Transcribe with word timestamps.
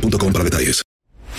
boostmobile.com 0.00 0.32
para 0.32 0.44
detalles. 0.44 0.82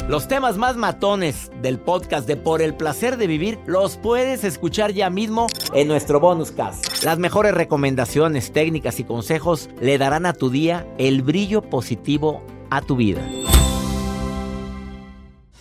Los 0.08 0.28
temas 0.28 0.58
más 0.58 0.76
matones 0.76 1.52
del 1.62 1.80
podcast 1.80 2.28
de 2.28 2.36
Por 2.36 2.62
el 2.62 2.74
placer 2.74 3.18
de 3.18 3.28
vivir 3.28 3.60
los 3.68 3.98
puedes 3.98 4.44
escuchar 4.44 4.92
ya 4.94 5.10
mismo 5.10 5.48
en 5.74 5.88
nuestro 5.88 6.20
bonus 6.20 6.52
cast. 6.52 7.04
Las 7.04 7.20
mejores 7.20 7.54
recomendaciones, 7.54 8.52
técnicas 8.54 9.00
y 9.00 9.04
consejos 9.04 9.70
le 9.82 9.98
darán 9.98 10.26
a 10.26 10.34
tu 10.34 10.50
día 10.50 10.88
el 10.98 11.22
brillo 11.22 11.62
positivo 11.62 12.42
a 12.70 12.82
tu 12.82 12.96
vida. 12.96 13.22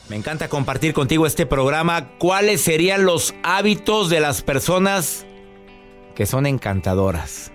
Me 0.09 0.17
encanta 0.17 0.49
compartir 0.49 0.95
contigo 0.95 1.27
este 1.27 1.45
programa. 1.45 2.17
¿Cuáles 2.19 2.63
serían 2.63 3.05
los 3.05 3.35
hábitos 3.43 4.09
de 4.09 4.21
las 4.21 4.41
personas 4.41 5.27
que 6.15 6.25
son 6.25 6.47
encantadoras? 6.47 7.53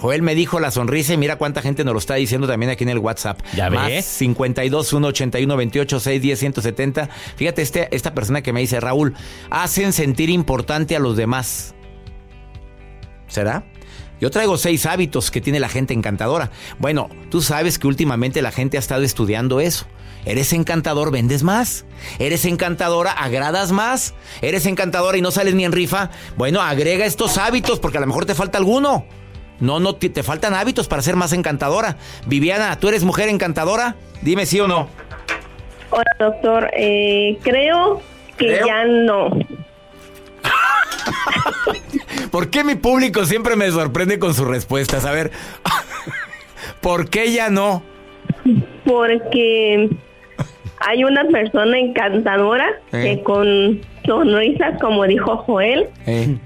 Joel 0.00 0.22
me 0.22 0.34
dijo 0.34 0.60
la 0.60 0.70
sonrisa 0.70 1.14
y 1.14 1.16
mira 1.16 1.36
cuánta 1.36 1.62
gente 1.62 1.84
nos 1.84 1.92
lo 1.92 1.98
está 1.98 2.14
diciendo 2.14 2.46
también 2.46 2.70
aquí 2.70 2.84
en 2.84 2.90
el 2.90 2.98
WhatsApp. 2.98 3.40
Ya 3.54 3.70
Más 3.70 3.88
ves. 3.88 4.04
52 4.04 4.92
1 4.92 5.06
81 5.08 5.56
28 5.56 6.00
6 6.00 6.22
10 6.22 6.38
170. 6.38 7.08
Fíjate, 7.36 7.62
este, 7.62 7.94
esta 7.94 8.14
persona 8.14 8.42
que 8.42 8.52
me 8.52 8.60
dice, 8.60 8.80
Raúl, 8.80 9.14
hacen 9.50 9.92
sentir 9.92 10.30
importante 10.30 10.96
a 10.96 10.98
los 10.98 11.16
demás. 11.16 11.74
¿Será? 13.28 13.64
Yo 14.20 14.30
traigo 14.30 14.56
seis 14.56 14.86
hábitos 14.86 15.30
que 15.30 15.40
tiene 15.40 15.60
la 15.60 15.68
gente 15.68 15.92
encantadora. 15.92 16.50
Bueno, 16.78 17.10
tú 17.30 17.42
sabes 17.42 17.78
que 17.78 17.86
últimamente 17.86 18.40
la 18.40 18.50
gente 18.50 18.78
ha 18.78 18.80
estado 18.80 19.02
estudiando 19.02 19.60
eso. 19.60 19.86
Eres 20.24 20.52
encantador, 20.52 21.10
vendes 21.10 21.42
más. 21.42 21.84
Eres 22.18 22.46
encantadora, 22.46 23.12
agradas 23.12 23.72
más. 23.72 24.14
Eres 24.40 24.66
encantadora 24.66 25.18
y 25.18 25.22
no 25.22 25.30
sales 25.30 25.54
ni 25.54 25.64
en 25.64 25.72
rifa. 25.72 26.10
Bueno, 26.36 26.62
agrega 26.62 27.04
estos 27.04 27.36
hábitos 27.36 27.78
porque 27.78 27.98
a 27.98 28.00
lo 28.00 28.06
mejor 28.06 28.24
te 28.24 28.34
falta 28.34 28.58
alguno. 28.58 29.06
No, 29.60 29.80
no, 29.80 29.94
te, 29.94 30.08
te 30.10 30.22
faltan 30.22 30.54
hábitos 30.54 30.88
para 30.88 31.02
ser 31.02 31.16
más 31.16 31.32
encantadora. 31.32 31.96
Viviana, 32.26 32.78
¿tú 32.78 32.88
eres 32.88 33.04
mujer 33.04 33.28
encantadora? 33.28 33.96
Dime 34.22 34.46
sí 34.46 34.60
o 34.60 34.68
no. 34.68 34.88
Hola, 35.90 36.10
doctor. 36.18 36.70
Eh, 36.76 37.38
creo 37.42 38.02
que 38.36 38.46
Creo. 38.48 38.66
ya 38.66 38.84
no. 38.84 39.30
¿Por 42.30 42.50
qué 42.50 42.64
mi 42.64 42.74
público 42.74 43.24
siempre 43.24 43.56
me 43.56 43.70
sorprende 43.70 44.18
con 44.18 44.34
sus 44.34 44.46
respuestas? 44.46 45.04
A 45.04 45.12
ver, 45.12 45.30
¿por 46.80 47.08
qué 47.08 47.32
ya 47.32 47.50
no? 47.50 47.82
Porque 48.84 49.88
hay 50.80 51.04
una 51.04 51.24
persona 51.24 51.78
encantadora 51.78 52.66
Eh. 52.92 53.02
que 53.16 53.22
con 53.22 53.80
sonrisas, 54.04 54.80
como 54.80 55.04
dijo 55.04 55.36
Joel, 55.38 55.88
Eh, 56.06 56.36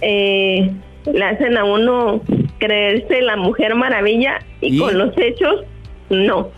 eh, 0.00 0.70
le 1.12 1.24
hacen 1.24 1.56
a 1.56 1.64
uno 1.64 2.20
creerse 2.58 3.22
la 3.22 3.36
mujer 3.36 3.74
maravilla 3.74 4.38
y, 4.60 4.76
¿Y? 4.76 4.78
con 4.78 4.96
los 4.98 5.16
hechos, 5.18 5.64
no. 6.10 6.50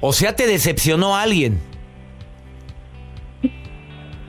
o 0.00 0.12
sea, 0.12 0.34
te 0.34 0.46
decepcionó 0.46 1.16
alguien. 1.16 1.58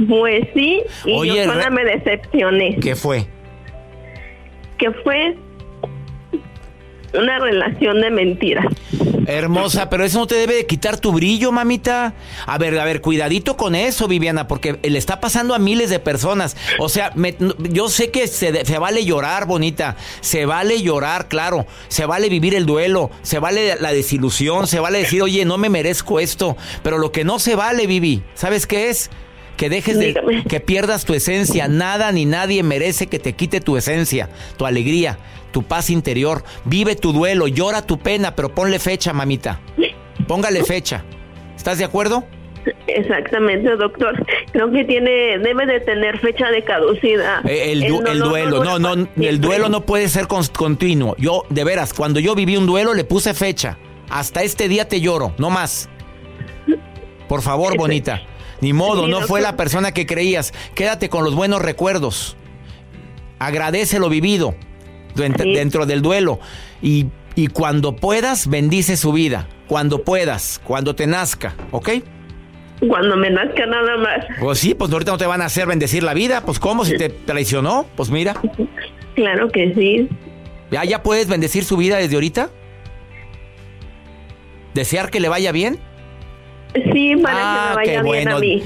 Pues 0.08 0.48
sí, 0.54 0.84
y 1.06 1.14
Oye, 1.14 1.46
yo 1.46 1.52
sola 1.52 1.72
me 1.72 1.84
decepcioné. 1.84 2.78
¿Qué 2.80 2.96
fue? 2.96 3.26
Que 4.78 4.92
fue 4.92 5.36
una 7.14 7.40
relación 7.40 8.02
de 8.02 8.12
mentiras. 8.12 8.66
Hermosa, 9.28 9.90
pero 9.90 10.06
eso 10.06 10.20
no 10.20 10.28
te 10.28 10.36
debe 10.36 10.56
de 10.56 10.66
quitar 10.66 10.98
tu 10.98 11.12
brillo, 11.12 11.52
mamita. 11.52 12.14
A 12.46 12.58
ver, 12.58 12.80
a 12.80 12.86
ver, 12.86 13.02
cuidadito 13.02 13.58
con 13.58 13.76
eso, 13.76 14.08
Viviana, 14.08 14.48
porque 14.48 14.80
le 14.82 14.98
está 14.98 15.20
pasando 15.20 15.54
a 15.54 15.60
miles 15.60 15.90
de 15.90 16.00
personas. 16.00 16.56
O 16.80 16.88
sea, 16.90 17.12
me- 17.16 17.36
yo 17.70 17.90
sé 17.90 18.10
que 18.10 18.28
se, 18.28 18.64
se 18.66 18.78
vale 18.80 19.04
llorar, 19.06 19.46
bonita. 19.46 19.98
Se 20.22 20.46
vale 20.46 20.82
llorar, 20.82 21.28
claro. 21.28 21.66
Se 21.90 22.06
vale 22.06 22.30
vivir 22.30 22.56
el 22.56 22.66
duelo. 22.66 23.12
Se 23.22 23.40
vale 23.40 23.76
la 23.82 23.92
desilusión. 23.92 24.66
Se 24.66 24.80
vale 24.80 25.00
decir, 25.00 25.22
oye, 25.22 25.44
no 25.46 25.58
me 25.58 25.70
merezco 25.70 26.20
esto. 26.22 26.56
Pero 26.82 26.98
lo 26.98 27.12
que 27.12 27.24
no 27.26 27.38
se 27.40 27.56
vale, 27.56 27.86
Vivi, 27.86 28.24
¿sabes 28.34 28.66
qué 28.66 28.90
es? 28.90 29.10
Que 29.58 29.70
dejes 29.70 29.98
de. 30.00 30.08
Dígame. 30.08 30.44
que 30.44 30.60
pierdas 30.60 31.04
tu 31.04 31.14
esencia. 31.14 31.68
Nada 31.68 32.12
ni 32.12 32.26
nadie 32.26 32.62
merece 32.64 33.08
que 33.08 33.20
te 33.20 33.34
quite 33.34 33.60
tu 33.60 33.76
esencia, 33.76 34.30
tu 34.58 34.66
alegría, 34.66 35.18
tu 35.52 35.64
paz 35.64 35.90
interior. 35.90 36.44
Vive 36.66 36.96
tu 36.96 37.12
duelo, 37.12 37.48
llora 37.48 37.82
tu 37.82 37.98
pena, 38.00 38.36
pero 38.36 38.54
ponle 38.54 38.80
fecha, 38.80 39.14
mamita. 39.14 39.60
Póngale 40.28 40.64
fecha. 40.64 41.04
¿Estás 41.56 41.80
de 41.80 41.86
acuerdo? 41.86 42.24
Exactamente, 42.88 43.76
doctor. 43.78 44.14
Creo 44.52 44.70
que 44.72 44.84
tiene, 44.84 45.38
debe 45.40 45.66
de 45.66 45.80
tener 45.80 46.20
fecha 46.20 46.50
de 46.52 46.64
caducidad. 46.64 47.46
Eh, 47.46 47.72
El, 47.72 47.88
du- 47.88 47.98
el 48.00 48.20
dolor 48.20 48.30
duelo, 48.30 48.64
no, 48.64 48.78
no, 48.80 49.06
para 49.08 49.28
el 49.30 49.40
duelo 49.42 49.70
no 49.70 49.82
puede 49.86 50.08
ser 50.10 50.28
continuo. 50.28 51.16
Yo, 51.18 51.44
de 51.50 51.64
veras, 51.64 51.94
cuando 51.94 52.20
yo 52.20 52.36
viví 52.36 52.58
un 52.58 52.66
duelo 52.66 52.94
le 52.94 53.04
puse 53.06 53.34
fecha. 53.34 53.78
Hasta 54.10 54.44
este 54.44 54.68
día 54.68 54.88
te 54.88 55.02
lloro, 55.02 55.34
no 55.38 55.50
más. 55.50 55.90
Por 57.28 57.42
favor, 57.42 57.70
Ese- 57.70 57.78
bonita. 57.78 58.22
Ni 58.62 58.74
modo, 58.74 59.06
Sí, 59.06 59.12
no 59.12 59.22
fue 59.22 59.42
la 59.42 59.56
persona 59.56 59.92
que 59.94 60.06
creías. 60.06 60.54
Quédate 60.76 61.10
con 61.10 61.24
los 61.24 61.36
buenos 61.36 61.62
recuerdos. 61.62 62.36
Agradece 63.40 64.00
lo 64.00 64.10
vivido 64.10 64.56
Sí. 65.16 65.54
dentro 65.54 65.86
del 65.86 66.02
duelo. 66.02 66.40
Y, 66.82 67.08
y 67.36 67.48
cuando 67.48 67.96
puedas, 67.96 68.48
bendice 68.48 68.98
su 68.98 69.12
vida. 69.12 69.48
Cuando 69.68 70.04
puedas, 70.04 70.60
cuando 70.64 70.96
te 70.96 71.08
nazca, 71.08 71.54
¿ok? 71.72 71.90
Cuando 72.88 73.18
me 73.18 73.30
nazca 73.30 73.66
nada 73.66 73.98
más. 73.98 74.26
Pues 74.40 74.60
sí, 74.60 74.74
pues 74.76 74.92
ahorita 74.92 75.12
no 75.12 75.18
te 75.18 75.26
van 75.26 75.42
a 75.42 75.46
hacer 75.46 75.68
bendecir 75.68 76.04
la 76.04 76.14
vida. 76.14 76.42
Pues 76.46 76.60
¿cómo? 76.60 76.86
Si 76.86 76.96
te 76.98 77.10
traicionó, 77.10 77.86
pues 77.96 78.10
mira. 78.12 78.36
Claro 79.16 79.50
que 79.50 79.74
sí. 79.74 80.08
¿Ya, 80.72 80.84
ya 80.84 81.02
puedes 81.04 81.28
bendecir 81.28 81.64
su 81.66 81.76
vida 81.78 81.98
desde 81.98 82.16
ahorita? 82.16 82.50
¿Desear 84.74 85.10
que 85.10 85.20
le 85.20 85.30
vaya 85.30 85.52
bien? 85.52 85.80
Sí, 86.94 87.16
para 87.22 87.74
Ah, 87.74 87.76
que 87.76 87.80
me 87.80 87.86
qué 87.86 88.02
vaya 88.02 88.12
bien 88.14 88.28
a 88.30 88.40
mí. 88.40 88.64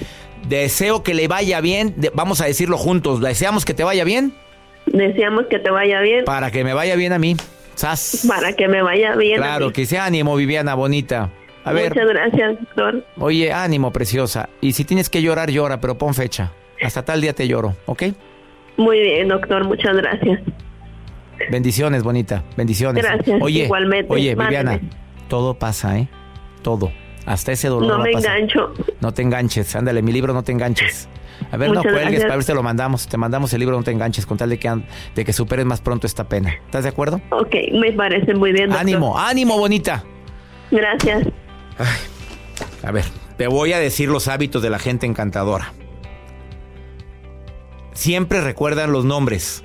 Deseo 0.48 1.04
que 1.04 1.14
le 1.14 1.28
vaya 1.28 1.62
bien. 1.62 1.96
Vamos 2.14 2.42
a 2.42 2.46
decirlo 2.46 2.78
juntos. 2.78 3.22
Deseamos 3.22 3.64
que 3.66 3.74
te 3.74 3.84
vaya 3.84 4.04
bien 4.04 4.34
Deseamos 4.88 5.46
que 5.48 5.60
te 5.60 5.70
vaya 5.70 6.02
bien. 6.02 6.26
para 6.26 6.50
que 6.52 6.64
me 6.64 6.74
vaya 6.74 6.96
bien 6.96 7.14
a 7.14 7.20
mí. 7.20 7.36
Sas. 7.76 8.26
Para 8.28 8.54
que 8.54 8.68
me 8.68 8.82
vaya 8.82 9.16
bien. 9.16 9.36
a 9.40 9.44
Claro, 9.44 9.68
mí. 9.68 9.74
que 9.74 9.86
sea 9.86 10.06
ánimo, 10.06 10.36
Viviana, 10.36 10.74
bonita. 10.76 11.30
A 11.64 11.72
ver, 11.74 11.90
Muchas 11.94 12.08
gracias, 12.10 12.60
doctor. 12.60 13.06
oye, 13.18 13.54
ánimo, 13.54 13.92
preciosa. 13.92 14.50
Y 14.62 14.74
si 14.74 14.84
tienes 14.84 15.10
que 15.10 15.22
llorar, 15.22 15.52
llora, 15.52 15.80
pero 15.80 15.98
pon 15.98 16.14
fecha. 16.16 16.52
Hasta 16.82 17.06
tal 17.06 17.22
día 17.22 17.34
te 17.34 17.48
lloro, 17.48 17.76
¿ok? 17.86 18.04
Muy 18.78 19.00
bien, 19.00 19.28
doctor. 19.28 19.64
Muchas 19.66 19.96
gracias. 19.96 20.42
Bendiciones, 21.52 22.02
bonita. 22.04 22.44
Bendiciones. 22.58 23.04
Gracias, 23.04 23.40
Oye, 23.42 23.66
igualmente. 23.66 24.12
oye, 24.12 24.36
Mándeme. 24.36 24.72
Viviana, 24.78 24.90
todo 25.28 25.54
pasa, 25.54 25.98
¿eh? 26.00 26.08
Todo. 26.64 26.92
Hasta 27.26 27.52
ese 27.52 27.68
dolor 27.68 27.88
No 27.90 27.98
va 27.98 28.04
a 28.04 28.06
me 28.08 28.12
pasar. 28.14 28.38
engancho. 28.38 28.74
No 29.00 29.14
te 29.14 29.22
enganches. 29.22 29.76
Ándale, 29.76 30.02
mi 30.02 30.12
libro 30.12 30.34
No 30.34 30.44
te 30.44 30.52
enganches. 30.52 31.08
A 31.52 31.58
ver, 31.58 31.72
no 31.72 31.82
cuelgues, 31.82 32.02
gracias. 32.04 32.22
para 32.24 32.36
ver 32.36 32.44
si 32.44 32.48
te 32.48 32.54
lo 32.56 32.64
mandamos. 32.64 33.08
Te 33.08 33.18
mandamos 33.18 33.52
el 33.54 33.60
libro 33.60 33.76
No 33.78 33.84
te 33.84 33.92
enganches 33.92 34.26
con 34.26 34.38
tal 34.38 34.50
de 34.50 34.60
que, 34.60 34.82
de 35.16 35.26
que 35.26 35.34
superes 35.34 35.66
más 35.66 35.82
pronto 35.82 36.08
esta 36.08 36.24
pena. 36.26 36.54
¿Estás 36.66 36.84
de 36.84 36.90
acuerdo? 36.90 37.22
Ok, 37.32 37.56
me 37.74 37.92
parece 37.94 38.34
muy 38.34 38.52
bien, 38.52 38.66
doctor. 38.70 38.82
Ánimo, 38.82 39.18
ánimo, 39.18 39.58
bonita. 39.58 40.04
Gracias. 40.72 41.28
A 42.84 42.92
ver, 42.92 43.06
te 43.38 43.48
voy 43.48 43.74
a 43.74 43.80
decir 43.80 44.10
los 44.10 44.28
hábitos 44.28 44.62
de 44.62 44.70
la 44.70 44.80
gente 44.80 45.06
encantadora. 45.06 45.74
Siempre 47.94 48.42
recuerdan 48.42 48.92
los 48.92 49.06
nombres. 49.06 49.64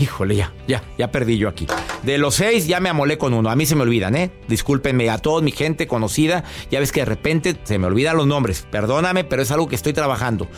Híjole, 0.00 0.36
ya, 0.36 0.52
ya, 0.66 0.82
ya 0.98 1.10
perdí 1.10 1.38
yo 1.38 1.48
aquí. 1.48 1.66
De 2.02 2.18
los 2.18 2.36
seis 2.36 2.66
ya 2.66 2.80
me 2.80 2.88
amolé 2.88 3.18
con 3.18 3.34
uno. 3.34 3.50
A 3.50 3.56
mí 3.56 3.66
se 3.66 3.76
me 3.76 3.82
olvidan, 3.82 4.16
¿eh? 4.16 4.30
Discúlpenme 4.48 5.10
a 5.10 5.18
toda 5.18 5.42
mi 5.42 5.52
gente 5.52 5.86
conocida. 5.86 6.44
Ya 6.70 6.80
ves 6.80 6.92
que 6.92 7.00
de 7.00 7.06
repente 7.06 7.56
se 7.62 7.78
me 7.78 7.86
olvidan 7.86 8.16
los 8.16 8.26
nombres. 8.26 8.66
Perdóname, 8.70 9.24
pero 9.24 9.42
es 9.42 9.50
algo 9.50 9.68
que 9.68 9.76
estoy 9.76 9.92
trabajando. 9.92 10.48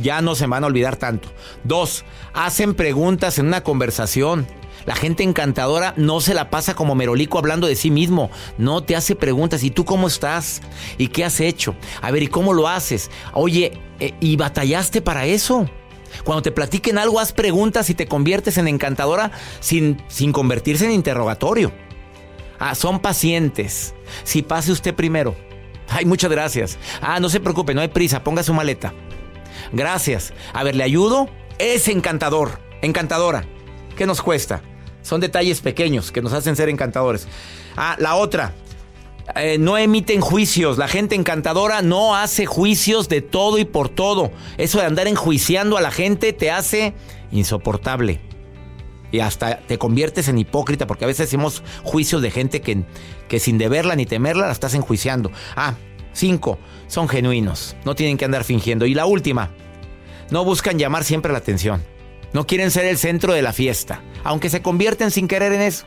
Ya 0.00 0.20
no 0.20 0.34
se 0.34 0.46
me 0.46 0.52
van 0.52 0.64
a 0.64 0.68
olvidar 0.68 0.96
tanto. 0.96 1.28
Dos, 1.64 2.04
hacen 2.32 2.74
preguntas 2.74 3.38
en 3.38 3.46
una 3.46 3.62
conversación. 3.62 4.46
La 4.86 4.94
gente 4.94 5.22
encantadora 5.22 5.94
no 5.96 6.20
se 6.20 6.34
la 6.34 6.50
pasa 6.50 6.74
como 6.74 6.94
merolico 6.94 7.38
hablando 7.38 7.66
de 7.66 7.76
sí 7.76 7.90
mismo. 7.90 8.30
No 8.58 8.82
te 8.82 8.96
hace 8.96 9.16
preguntas. 9.16 9.62
¿Y 9.64 9.70
tú 9.70 9.84
cómo 9.84 10.06
estás? 10.06 10.60
¿Y 10.98 11.08
qué 11.08 11.24
has 11.24 11.40
hecho? 11.40 11.74
A 12.02 12.10
ver, 12.10 12.22
¿y 12.22 12.26
cómo 12.28 12.52
lo 12.52 12.68
haces? 12.68 13.10
Oye, 13.32 13.72
eh, 13.98 14.12
¿y 14.20 14.36
batallaste 14.36 15.00
para 15.00 15.24
eso? 15.26 15.68
Cuando 16.22 16.42
te 16.42 16.52
platiquen 16.52 16.98
algo, 16.98 17.18
haz 17.18 17.32
preguntas 17.32 17.90
y 17.90 17.94
te 17.94 18.06
conviertes 18.06 18.58
en 18.58 18.68
encantadora 18.68 19.32
sin, 19.60 20.02
sin 20.08 20.32
convertirse 20.32 20.84
en 20.84 20.92
interrogatorio. 20.92 21.72
Ah, 22.58 22.74
son 22.74 23.00
pacientes. 23.00 23.94
Si 24.22 24.42
pase 24.42 24.72
usted 24.72 24.94
primero. 24.94 25.34
Ay, 25.88 26.04
muchas 26.04 26.30
gracias. 26.30 26.78
Ah, 27.00 27.20
no 27.20 27.28
se 27.28 27.40
preocupe, 27.40 27.74
no 27.74 27.80
hay 27.80 27.88
prisa, 27.88 28.24
ponga 28.24 28.42
su 28.42 28.54
maleta. 28.54 28.94
Gracias. 29.72 30.32
A 30.52 30.62
ver, 30.62 30.76
¿le 30.76 30.84
ayudo? 30.84 31.28
Es 31.58 31.88
encantador, 31.88 32.58
encantadora. 32.82 33.44
¿Qué 33.96 34.06
nos 34.06 34.22
cuesta? 34.22 34.62
Son 35.02 35.20
detalles 35.20 35.60
pequeños 35.60 36.10
que 36.10 36.22
nos 36.22 36.32
hacen 36.32 36.56
ser 36.56 36.68
encantadores. 36.68 37.28
Ah, 37.76 37.96
la 37.98 38.14
otra. 38.14 38.54
Eh, 39.36 39.58
no 39.58 39.76
emiten 39.76 40.20
juicios. 40.20 40.78
La 40.78 40.88
gente 40.88 41.14
encantadora 41.14 41.82
no 41.82 42.14
hace 42.14 42.46
juicios 42.46 43.08
de 43.08 43.20
todo 43.20 43.58
y 43.58 43.64
por 43.64 43.88
todo. 43.88 44.30
Eso 44.58 44.78
de 44.78 44.86
andar 44.86 45.08
enjuiciando 45.08 45.76
a 45.76 45.80
la 45.80 45.90
gente 45.90 46.32
te 46.32 46.50
hace 46.50 46.94
insoportable. 47.32 48.20
Y 49.10 49.20
hasta 49.20 49.58
te 49.58 49.78
conviertes 49.78 50.28
en 50.28 50.38
hipócrita 50.38 50.86
porque 50.86 51.04
a 51.04 51.08
veces 51.08 51.28
hacemos 51.28 51.62
juicios 51.82 52.22
de 52.22 52.30
gente 52.30 52.60
que, 52.60 52.84
que 53.28 53.40
sin 53.40 53.58
deberla 53.58 53.96
ni 53.96 54.06
temerla 54.06 54.46
la 54.46 54.52
estás 54.52 54.74
enjuiciando. 54.74 55.30
Ah, 55.56 55.74
cinco, 56.12 56.58
son 56.86 57.08
genuinos. 57.08 57.76
No 57.84 57.94
tienen 57.94 58.16
que 58.16 58.24
andar 58.24 58.44
fingiendo. 58.44 58.86
Y 58.86 58.94
la 58.94 59.06
última, 59.06 59.50
no 60.30 60.44
buscan 60.44 60.78
llamar 60.78 61.04
siempre 61.04 61.32
la 61.32 61.38
atención. 61.38 61.82
No 62.32 62.46
quieren 62.46 62.72
ser 62.72 62.86
el 62.86 62.98
centro 62.98 63.32
de 63.32 63.42
la 63.42 63.52
fiesta, 63.52 64.02
aunque 64.24 64.50
se 64.50 64.62
convierten 64.62 65.12
sin 65.12 65.28
querer 65.28 65.52
en 65.52 65.60
eso. 65.60 65.86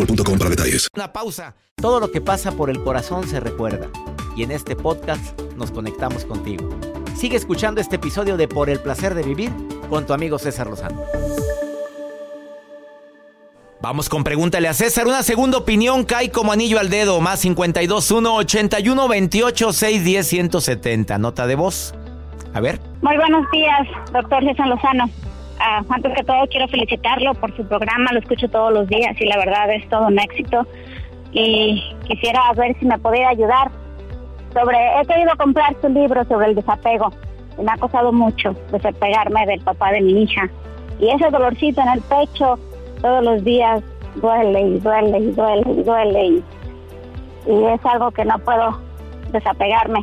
boostmobile.com 0.00 0.38
para 0.38 0.50
detalles. 0.50 0.88
Una 0.94 1.12
pausa. 1.12 1.54
Todo 1.76 2.00
lo 2.00 2.10
que 2.10 2.20
pasa 2.20 2.52
por 2.52 2.70
el 2.70 2.82
corazón 2.82 3.26
se 3.26 3.40
recuerda. 3.40 3.88
Y 4.36 4.42
en 4.42 4.50
este 4.50 4.76
podcast 4.76 5.40
nos 5.56 5.70
conectamos 5.70 6.24
contigo. 6.24 6.68
Sigue 7.16 7.36
escuchando 7.36 7.80
este 7.80 7.96
episodio 7.96 8.36
de 8.36 8.48
Por 8.48 8.70
el 8.70 8.80
placer 8.80 9.14
de 9.14 9.22
vivir 9.22 9.50
con 9.88 10.06
tu 10.06 10.12
amigo 10.12 10.38
César 10.38 10.68
Lozano. 10.68 11.02
Vamos 13.82 14.08
con 14.10 14.24
pregúntale 14.24 14.68
a 14.68 14.74
César. 14.74 15.06
Una 15.06 15.22
segunda 15.22 15.58
opinión 15.58 16.04
cae 16.04 16.30
como 16.30 16.52
anillo 16.52 16.78
al 16.78 16.90
dedo. 16.90 17.20
Más 17.20 17.40
52 17.40 18.10
1 18.10 18.34
81 18.36 19.08
28 19.08 19.72
610 19.72 20.26
170. 20.26 21.18
Nota 21.18 21.46
de 21.46 21.54
voz. 21.54 21.94
A 22.52 22.60
ver. 22.60 22.78
Muy 23.00 23.16
buenos 23.16 23.50
días, 23.50 23.86
doctor 24.12 24.44
César 24.44 24.66
Lozano. 24.66 25.08
Antes 25.88 26.14
que 26.14 26.24
todo 26.24 26.46
quiero 26.50 26.68
felicitarlo 26.68 27.34
por 27.34 27.54
su 27.56 27.66
programa, 27.66 28.12
lo 28.12 28.20
escucho 28.20 28.48
todos 28.48 28.72
los 28.72 28.88
días 28.88 29.14
y 29.20 29.26
la 29.26 29.36
verdad 29.36 29.70
es 29.70 29.88
todo 29.88 30.06
un 30.06 30.18
éxito. 30.18 30.66
Y 31.32 31.82
quisiera 32.06 32.40
ver 32.56 32.76
si 32.78 32.86
me 32.86 32.98
pudiera 32.98 33.28
ayudar 33.28 33.70
sobre, 34.54 34.78
he 35.00 35.06
querido 35.06 35.36
comprar 35.36 35.76
su 35.80 35.88
libro 35.88 36.24
sobre 36.24 36.48
el 36.48 36.54
desapego 36.54 37.10
me 37.62 37.70
ha 37.72 37.76
costado 37.76 38.12
mucho 38.12 38.54
desapegarme 38.72 39.46
del 39.46 39.60
papá 39.60 39.92
de 39.92 40.00
mi 40.00 40.22
hija. 40.22 40.48
Y 40.98 41.08
ese 41.08 41.30
dolorcito 41.30 41.80
en 41.80 41.88
el 41.88 42.00
pecho 42.02 42.58
todos 43.00 43.24
los 43.24 43.44
días 43.44 43.82
duele 44.16 44.60
y 44.60 44.78
duele 44.78 45.18
y 45.18 45.32
duele 45.32 45.70
y 45.70 45.82
duele 45.82 46.26
y, 46.26 46.44
y 47.46 47.64
es 47.64 47.84
algo 47.84 48.10
que 48.10 48.24
no 48.24 48.38
puedo 48.38 48.78
desapegarme. 49.32 50.00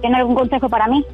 ¿Tiene 0.00 0.16
algún 0.16 0.34
consejo 0.34 0.68
para 0.68 0.86
mí? 0.88 1.04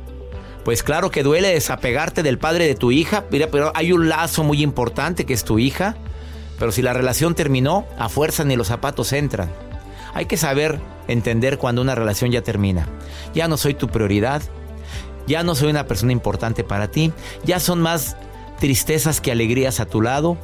Pues 0.67 0.83
claro 0.83 1.13
que 1.13 1.23
duele 1.23 1.55
desapegarte 1.55 2.25
del 2.25 2.41
padre 2.41 2.67
de 2.67 2.75
tu 2.75 2.91
hija, 2.91 3.27
pero 3.31 3.71
hay 3.77 3.93
un 3.93 4.09
lazo 4.09 4.43
muy 4.43 4.65
importante 4.65 5.25
que 5.25 5.33
es 5.33 5.45
tu 5.45 5.61
hija. 5.61 5.95
Pero 6.59 6.73
si 6.73 6.83
la 6.83 6.93
relación 6.93 7.37
terminó, 7.37 7.87
a 8.01 8.09
fuerza 8.09 8.43
ni 8.43 8.57
los 8.57 8.67
zapatos 8.67 9.13
entran. 9.13 9.49
Hay 10.13 10.27
que 10.27 10.37
saber 10.37 10.81
entender 11.07 11.59
cuando 11.59 11.83
una 11.83 11.95
relación 11.95 12.33
ya 12.33 12.43
termina. 12.43 12.89
Ya 13.33 13.47
no 13.47 13.59
soy 13.59 13.75
tu 13.75 13.87
prioridad, 13.87 14.43
ya 15.29 15.45
no 15.45 15.55
soy 15.55 15.71
una 15.71 15.87
persona 15.87 16.11
importante 16.11 16.65
para 16.65 16.91
ti, 16.91 17.13
ya 17.45 17.61
son 17.61 17.81
más 17.81 18.17
tristezas 18.59 19.21
que 19.21 19.31
alegrías 19.31 19.79
a 19.79 19.87
tu 19.87 20.03
lado. 20.03 20.37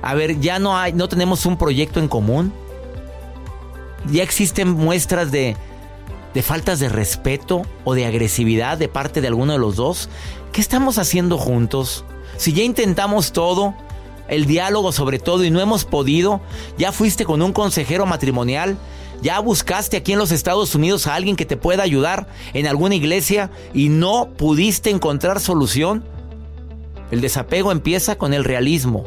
A 0.00 0.14
ver, 0.14 0.40
ya 0.40 0.58
no 0.58 0.78
hay, 0.78 0.94
no 0.94 1.06
tenemos 1.06 1.44
un 1.44 1.58
proyecto 1.58 2.00
en 2.00 2.08
común. 2.08 2.50
Ya 4.10 4.22
existen 4.22 4.70
muestras 4.70 5.30
de 5.30 5.54
de 6.34 6.42
faltas 6.42 6.80
de 6.80 6.88
respeto 6.88 7.62
o 7.84 7.94
de 7.94 8.06
agresividad 8.06 8.78
de 8.78 8.88
parte 8.88 9.20
de 9.20 9.28
alguno 9.28 9.52
de 9.52 9.58
los 9.58 9.76
dos? 9.76 10.08
¿Qué 10.52 10.60
estamos 10.60 10.98
haciendo 10.98 11.38
juntos? 11.38 12.04
Si 12.36 12.52
ya 12.52 12.62
intentamos 12.62 13.32
todo, 13.32 13.74
el 14.28 14.46
diálogo 14.46 14.92
sobre 14.92 15.18
todo 15.18 15.44
y 15.44 15.50
no 15.50 15.60
hemos 15.60 15.84
podido, 15.84 16.40
ya 16.76 16.92
fuiste 16.92 17.24
con 17.24 17.42
un 17.42 17.52
consejero 17.52 18.06
matrimonial, 18.06 18.76
ya 19.22 19.40
buscaste 19.40 19.96
aquí 19.96 20.12
en 20.12 20.18
los 20.18 20.30
Estados 20.30 20.74
Unidos 20.74 21.06
a 21.06 21.14
alguien 21.14 21.34
que 21.34 21.46
te 21.46 21.56
pueda 21.56 21.82
ayudar 21.82 22.28
en 22.54 22.66
alguna 22.66 22.94
iglesia 22.94 23.50
y 23.74 23.88
no 23.88 24.30
pudiste 24.36 24.90
encontrar 24.90 25.40
solución. 25.40 26.04
El 27.10 27.20
desapego 27.20 27.72
empieza 27.72 28.16
con 28.16 28.32
el 28.32 28.44
realismo. 28.44 29.04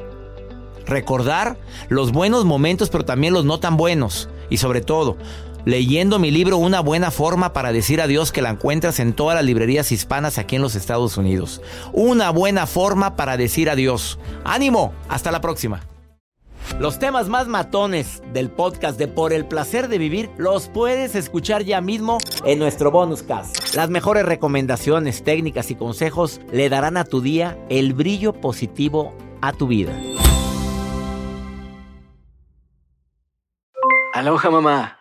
Recordar 0.86 1.58
los 1.88 2.12
buenos 2.12 2.44
momentos 2.44 2.90
pero 2.90 3.06
también 3.06 3.34
los 3.34 3.46
no 3.46 3.60
tan 3.60 3.78
buenos. 3.78 4.28
Y 4.50 4.58
sobre 4.58 4.82
todo, 4.82 5.16
leyendo 5.66 6.20
mi 6.20 6.32
libro 6.32 6.58
Una 6.58 6.80
buena 6.80 7.12
forma 7.12 7.54
para 7.54 7.72
decir 7.72 8.02
adiós 8.02 8.32
que 8.32 8.42
la 8.42 8.50
encuentras 8.50 9.00
en 9.00 9.14
todas 9.14 9.36
las 9.36 9.46
librerías 9.46 9.92
hispanas 9.92 10.38
aquí 10.38 10.56
en 10.56 10.62
los 10.62 10.76
Estados 10.76 11.18
Unidos. 11.18 11.62
Una 11.94 12.30
buena 12.30 12.68
forma 12.68 13.16
para 13.16 13.38
decir 13.38 13.70
adiós. 13.70 14.20
Ánimo, 14.44 14.94
hasta 15.10 15.32
la 15.32 15.42
próxima. 15.42 15.82
Los 16.80 17.00
temas 17.00 17.28
más 17.28 17.48
matones 17.48 18.22
del 18.34 18.50
podcast 18.50 18.98
de 18.98 19.08
Por 19.08 19.34
el 19.34 19.46
placer 19.46 19.88
de 19.88 19.98
vivir 19.98 20.30
los 20.38 20.68
puedes 20.70 21.16
escuchar 21.16 21.64
ya 21.64 21.82
mismo 21.82 22.18
en 22.46 22.60
nuestro 22.60 22.92
bonus 22.92 23.24
cast. 23.24 23.76
Las 23.76 23.90
mejores 23.90 24.26
recomendaciones, 24.26 25.24
técnicas 25.24 25.70
y 25.72 25.76
consejos 25.76 26.40
le 26.52 26.70
darán 26.70 26.98
a 26.98 27.04
tu 27.04 27.22
día 27.22 27.58
el 27.70 27.94
brillo 27.94 28.34
positivo 28.34 29.14
a 29.42 29.54
tu 29.54 29.68
vida. 29.68 29.94
Aloha 34.14 34.50
mamá. 34.50 35.01